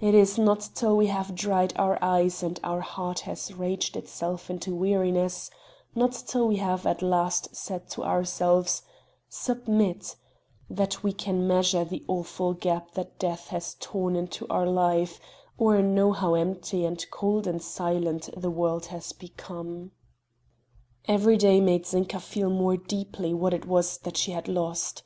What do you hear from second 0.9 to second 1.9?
we have dried